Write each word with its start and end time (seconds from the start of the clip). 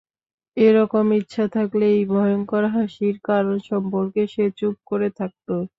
এ-রকম 0.57 1.05
ইচ্ছা 1.19 1.45
থাকলে, 1.55 1.85
এই 1.95 2.03
ভয়ংকর 2.11 2.63
হাসির 2.73 3.15
কারণ 3.23 3.55
সম্পর্কে 3.69 4.21
সে 4.27 4.45
চুপ 4.59 4.75
করে 4.89 5.07
থাকত। 5.19 5.47